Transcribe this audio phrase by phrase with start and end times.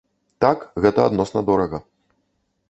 [0.45, 1.83] Так, гэта адносна дорага.